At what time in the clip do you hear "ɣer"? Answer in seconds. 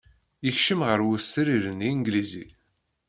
0.87-0.99